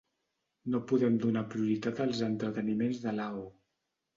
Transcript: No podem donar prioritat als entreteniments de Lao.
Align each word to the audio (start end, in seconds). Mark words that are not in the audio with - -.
No 0.75 0.79
podem 0.91 1.19
donar 1.25 1.45
prioritat 1.53 2.01
als 2.07 2.25
entreteniments 2.31 3.03
de 3.07 3.15
Lao. 3.21 3.45